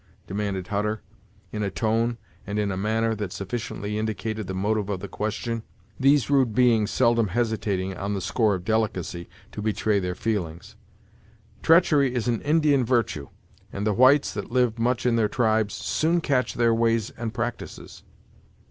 demanded 0.25 0.69
Hutter, 0.69 1.03
in 1.51 1.61
a 1.61 1.69
tone 1.69 2.17
and 2.47 2.57
in 2.57 2.71
a 2.71 2.75
manner 2.75 3.13
that 3.13 3.31
sufficiently 3.31 3.99
indicated 3.99 4.47
the 4.47 4.55
motive 4.55 4.89
of 4.89 4.99
the 4.99 5.07
question; 5.07 5.61
these 5.99 6.27
rude 6.27 6.55
beings 6.55 6.89
seldom 6.89 7.27
hesitating, 7.27 7.95
on 7.95 8.15
the 8.15 8.19
score 8.19 8.55
of 8.55 8.65
delicacy, 8.65 9.29
to 9.51 9.61
betray 9.61 9.99
their 9.99 10.15
feelings. 10.15 10.75
"Treachery 11.61 12.15
is 12.15 12.27
an 12.27 12.41
Indian 12.41 12.83
virtue; 12.83 13.29
and 13.71 13.85
the 13.85 13.93
whites, 13.93 14.33
that 14.33 14.49
live 14.51 14.79
much 14.79 15.05
in 15.05 15.17
their 15.17 15.29
tribes, 15.29 15.75
soon 15.75 16.19
catch 16.19 16.55
their 16.55 16.73
ways 16.73 17.11
and 17.11 17.31
practices." 17.31 18.01